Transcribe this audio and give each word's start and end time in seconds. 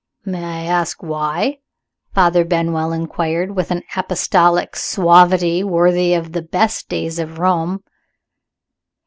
"May 0.25 0.43
I 0.43 0.65
ask 0.65 1.03
why?" 1.03 1.59
Father 2.15 2.43
Benwell 2.43 2.91
inquired, 2.91 3.55
with 3.55 3.69
an 3.69 3.83
apostolic 3.95 4.75
suavity 4.75 5.63
worthy 5.63 6.15
of 6.15 6.31
the 6.31 6.41
best 6.41 6.89
days 6.89 7.19
of 7.19 7.37
Rome. 7.37 7.83